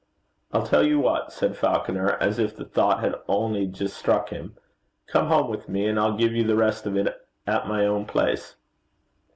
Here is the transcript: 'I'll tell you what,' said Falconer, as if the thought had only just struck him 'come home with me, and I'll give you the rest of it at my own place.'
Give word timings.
'I'll 0.51 0.65
tell 0.65 0.83
you 0.83 0.99
what,' 0.99 1.31
said 1.31 1.55
Falconer, 1.55 2.17
as 2.19 2.39
if 2.39 2.55
the 2.55 2.65
thought 2.65 3.01
had 3.01 3.13
only 3.27 3.67
just 3.67 3.95
struck 3.95 4.29
him 4.29 4.55
'come 5.05 5.27
home 5.27 5.47
with 5.47 5.69
me, 5.69 5.85
and 5.85 5.99
I'll 5.99 6.17
give 6.17 6.33
you 6.33 6.43
the 6.43 6.55
rest 6.55 6.87
of 6.87 6.97
it 6.97 7.21
at 7.45 7.67
my 7.67 7.85
own 7.85 8.07
place.' 8.07 8.55